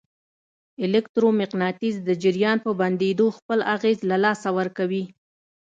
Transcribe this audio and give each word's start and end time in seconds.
الکترو 0.85 1.29
مقناطیس 1.41 1.95
د 2.07 2.09
جریان 2.23 2.57
په 2.65 2.71
بندېدو 2.79 3.25
خپل 3.37 3.59
اغېز 3.75 3.97
له 4.09 4.17
لاسه 4.23 4.49
ورکوي. 4.59 5.03